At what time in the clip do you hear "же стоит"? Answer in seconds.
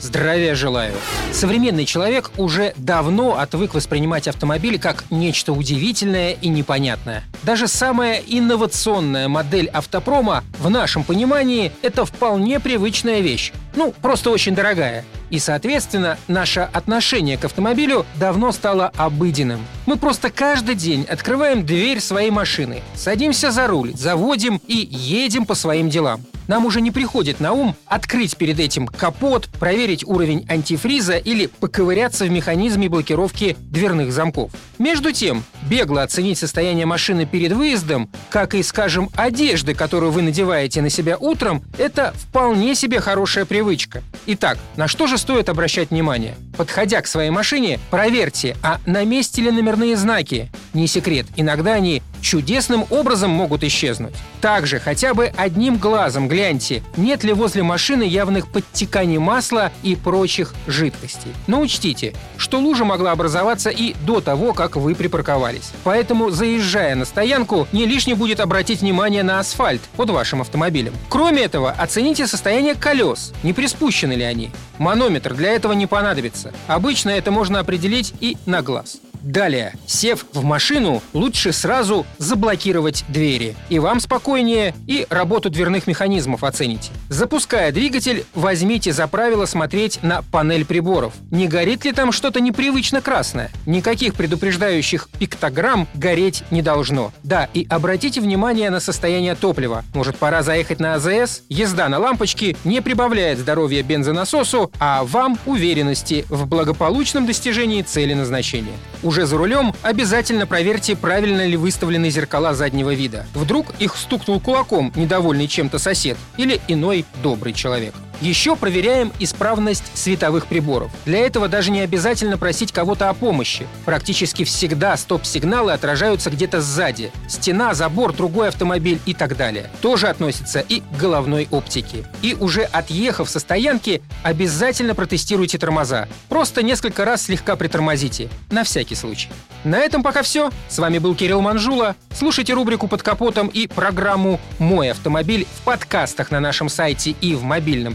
45.06-45.48